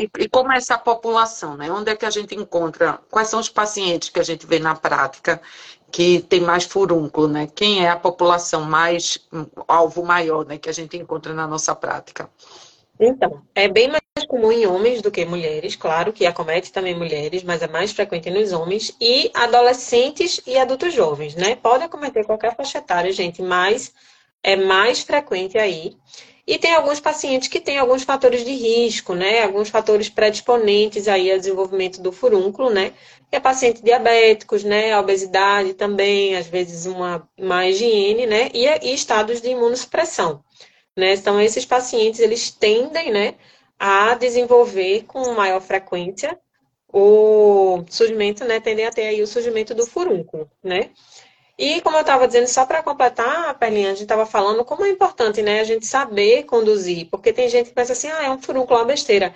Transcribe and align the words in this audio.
e, 0.00 0.10
e, 0.18 0.28
como 0.28 0.50
é 0.50 0.56
essa 0.56 0.78
população, 0.78 1.56
né? 1.56 1.70
Onde 1.70 1.90
é 1.90 1.96
que 1.96 2.06
a 2.06 2.10
gente 2.10 2.34
encontra? 2.34 2.98
Quais 3.10 3.28
são 3.28 3.38
os 3.38 3.50
pacientes 3.50 4.08
que 4.08 4.18
a 4.18 4.22
gente 4.22 4.46
vê 4.46 4.58
na 4.58 4.74
prática 4.74 5.40
que 5.92 6.20
tem 6.20 6.40
mais 6.40 6.64
furúnculo, 6.64 7.28
né? 7.28 7.48
Quem 7.54 7.84
é 7.84 7.90
a 7.90 7.96
população 7.96 8.62
mais 8.62 9.18
alvo 9.68 10.02
maior, 10.02 10.46
né? 10.46 10.56
Que 10.56 10.70
a 10.70 10.72
gente 10.72 10.96
encontra 10.96 11.34
na 11.34 11.46
nossa 11.46 11.74
prática? 11.74 12.30
Então, 12.98 13.42
é 13.54 13.68
bem 13.68 13.88
mais 13.88 14.26
comum 14.26 14.52
em 14.52 14.66
homens 14.66 15.02
do 15.02 15.10
que 15.10 15.24
mulheres, 15.24 15.76
claro 15.76 16.12
que 16.12 16.26
acomete 16.26 16.72
também 16.72 16.94
mulheres, 16.94 17.42
mas 17.42 17.62
é 17.62 17.68
mais 17.68 17.92
frequente 17.92 18.30
nos 18.30 18.52
homens 18.52 18.94
e 19.00 19.30
adolescentes 19.34 20.40
e 20.46 20.56
adultos 20.58 20.94
jovens, 20.94 21.34
né? 21.34 21.56
Pode 21.56 21.84
acometer 21.84 22.24
qualquer 22.24 22.54
faixa 22.54 22.78
etária, 22.78 23.12
gente, 23.12 23.42
mas 23.42 23.92
é 24.42 24.56
mais 24.56 25.00
frequente 25.00 25.58
aí. 25.58 25.96
E 26.46 26.58
tem 26.58 26.74
alguns 26.74 27.00
pacientes 27.00 27.48
que 27.48 27.60
têm 27.60 27.78
alguns 27.78 28.02
fatores 28.02 28.44
de 28.44 28.52
risco, 28.52 29.14
né? 29.14 29.42
Alguns 29.42 29.68
fatores 29.68 30.08
predisponentes 30.08 31.06
aí 31.08 31.30
ao 31.30 31.38
desenvolvimento 31.38 32.00
do 32.00 32.12
furúnculo, 32.12 32.70
né? 32.70 32.92
Que 33.30 33.36
é 33.36 33.40
paciente 33.40 33.82
diabéticos, 33.82 34.64
né? 34.64 34.92
A 34.92 35.00
obesidade 35.00 35.74
também, 35.74 36.36
às 36.36 36.46
vezes 36.46 36.86
uma 36.86 37.28
má 37.38 37.66
higiene, 37.66 38.26
né? 38.26 38.50
E, 38.54 38.66
e 38.66 38.94
estados 38.94 39.40
de 39.40 39.50
imunossupressão, 39.50 40.42
né? 40.96 41.14
Então, 41.14 41.40
esses 41.40 41.64
pacientes, 41.64 42.20
eles 42.20 42.50
tendem, 42.50 43.12
né? 43.12 43.34
A 43.78 44.14
desenvolver 44.14 45.04
com 45.04 45.32
maior 45.34 45.60
frequência 45.60 46.38
o 46.92 47.84
surgimento, 47.88 48.44
né? 48.44 48.60
Tendem 48.60 48.86
a 48.86 48.90
ter 48.90 49.06
aí 49.06 49.22
o 49.22 49.26
surgimento 49.26 49.74
do 49.74 49.86
furúnculo, 49.86 50.50
né? 50.62 50.90
E 51.60 51.82
como 51.82 51.94
eu 51.98 52.00
estava 52.00 52.26
dizendo, 52.26 52.46
só 52.46 52.64
para 52.64 52.82
completar, 52.82 53.52
Perlinha, 53.58 53.88
a 53.88 53.90
gente 53.90 54.04
estava 54.04 54.24
falando 54.24 54.64
como 54.64 54.82
é 54.82 54.88
importante, 54.88 55.42
né, 55.42 55.60
a 55.60 55.64
gente 55.64 55.84
saber 55.84 56.44
conduzir, 56.44 57.06
porque 57.10 57.34
tem 57.34 57.50
gente 57.50 57.68
que 57.68 57.74
pensa 57.74 57.92
assim, 57.92 58.08
ah, 58.08 58.24
é 58.24 58.30
um 58.30 58.40
furúnculo, 58.40 58.78
é 58.78 58.82
uma 58.82 58.88
besteira. 58.88 59.34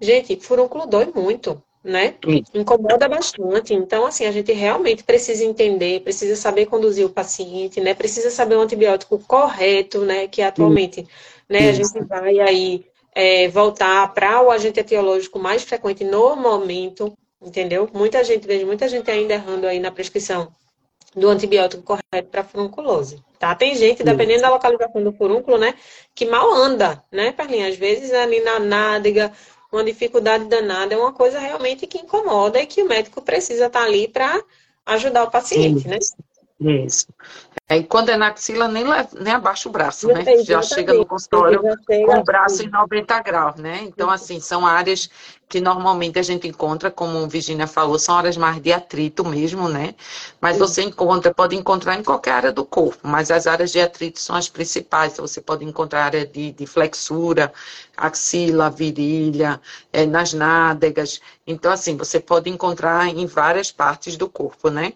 Gente, 0.00 0.40
furúnculo 0.40 0.86
dói 0.86 1.12
muito, 1.14 1.62
né? 1.84 2.14
Incomoda 2.54 3.06
bastante. 3.06 3.74
Então, 3.74 4.06
assim, 4.06 4.24
a 4.24 4.32
gente 4.32 4.50
realmente 4.52 5.04
precisa 5.04 5.44
entender, 5.44 6.00
precisa 6.00 6.34
saber 6.34 6.64
conduzir 6.64 7.04
o 7.04 7.10
paciente, 7.10 7.78
né? 7.78 7.92
Precisa 7.92 8.30
saber 8.30 8.56
o 8.56 8.62
antibiótico 8.62 9.18
correto, 9.18 10.00
né? 10.00 10.26
Que 10.28 10.40
atualmente, 10.40 11.06
né, 11.46 11.68
a 11.68 11.72
gente 11.74 12.02
vai 12.04 12.40
aí 12.40 12.86
é, 13.14 13.48
voltar 13.48 14.14
para 14.14 14.40
o 14.40 14.50
agente 14.50 14.80
etiológico 14.80 15.38
mais 15.38 15.62
frequente 15.62 16.04
no 16.04 16.36
momento, 16.36 17.12
entendeu? 17.38 17.86
Muita 17.92 18.24
gente, 18.24 18.46
vejo 18.46 18.64
muita 18.64 18.88
gente 18.88 19.10
ainda 19.10 19.34
errando 19.34 19.66
aí 19.66 19.78
na 19.78 19.90
prescrição 19.90 20.50
do 21.16 21.28
antibiótico 21.28 21.82
correto 21.82 22.28
para 22.30 22.44
furunculose. 22.44 23.24
Tá? 23.38 23.54
Tem 23.54 23.74
gente, 23.74 24.04
dependendo 24.04 24.42
da 24.42 24.50
localização 24.50 25.02
do 25.02 25.12
furúnculo, 25.12 25.56
né, 25.56 25.74
que 26.14 26.26
mal 26.26 26.52
anda, 26.52 27.02
né, 27.10 27.32
Perlinha? 27.32 27.68
Às 27.68 27.76
vezes 27.76 28.12
ali 28.12 28.40
na 28.40 28.58
nádega, 28.58 29.32
uma 29.72 29.82
dificuldade 29.82 30.44
danada, 30.44 30.94
é 30.94 30.96
uma 30.96 31.12
coisa 31.12 31.38
realmente 31.38 31.86
que 31.86 31.98
incomoda 31.98 32.60
e 32.60 32.66
que 32.66 32.82
o 32.82 32.88
médico 32.88 33.22
precisa 33.22 33.66
estar 33.66 33.80
tá 33.80 33.86
ali 33.86 34.08
para 34.08 34.42
ajudar 34.84 35.24
o 35.24 35.30
paciente, 35.30 35.88
né? 35.88 35.98
Isso. 36.60 37.06
É, 37.68 37.78
e 37.78 37.82
quando 37.82 38.10
é 38.10 38.16
na 38.16 38.28
axila, 38.28 38.68
nem, 38.68 38.84
nem 39.18 39.32
abaixa 39.32 39.68
o 39.68 39.72
braço, 39.72 40.06
né? 40.06 40.24
Já 40.44 40.62
chega 40.62 40.94
no 40.94 41.04
consultório 41.04 41.60
com 41.84 42.16
o 42.16 42.22
braço 42.22 42.62
em 42.62 42.70
90 42.70 43.20
graus, 43.22 43.56
né? 43.56 43.80
Então, 43.82 44.08
assim, 44.08 44.38
são 44.38 44.64
áreas 44.64 45.10
que 45.48 45.60
normalmente 45.60 46.16
a 46.16 46.22
gente 46.22 46.46
encontra, 46.46 46.92
como 46.92 47.26
Virginia 47.28 47.66
falou, 47.66 47.98
são 47.98 48.16
áreas 48.16 48.36
mais 48.36 48.62
de 48.62 48.72
atrito 48.72 49.24
mesmo, 49.24 49.68
né? 49.68 49.96
Mas 50.40 50.58
você 50.58 50.82
encontra, 50.82 51.34
pode 51.34 51.56
encontrar 51.56 51.96
em 51.96 52.04
qualquer 52.04 52.32
área 52.32 52.52
do 52.52 52.64
corpo, 52.64 53.00
mas 53.02 53.32
as 53.32 53.48
áreas 53.48 53.72
de 53.72 53.80
atrito 53.80 54.20
são 54.20 54.36
as 54.36 54.48
principais. 54.48 55.14
Então, 55.14 55.26
você 55.26 55.40
pode 55.40 55.64
encontrar 55.64 56.04
área 56.04 56.24
de, 56.24 56.52
de 56.52 56.66
flexura, 56.66 57.52
axila, 57.96 58.70
virilha, 58.70 59.60
é, 59.92 60.06
nas 60.06 60.32
nádegas. 60.32 61.20
Então, 61.44 61.72
assim, 61.72 61.96
você 61.96 62.20
pode 62.20 62.48
encontrar 62.48 63.08
em 63.08 63.26
várias 63.26 63.72
partes 63.72 64.16
do 64.16 64.28
corpo, 64.28 64.70
né? 64.70 64.92